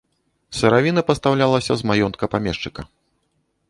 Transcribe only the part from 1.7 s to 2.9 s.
з маёнтка памешчыка.